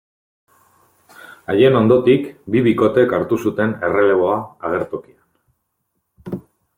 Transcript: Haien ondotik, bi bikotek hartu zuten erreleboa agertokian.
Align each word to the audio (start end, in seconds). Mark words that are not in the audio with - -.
Haien 1.53 1.75
ondotik, 1.81 2.25
bi 2.55 2.63
bikotek 2.69 3.13
hartu 3.17 3.39
zuten 3.49 3.75
erreleboa 3.89 4.39
agertokian. 4.71 6.43